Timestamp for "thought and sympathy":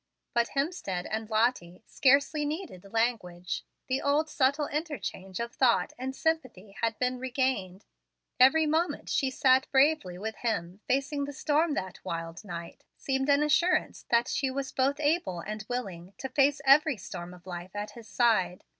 5.53-6.75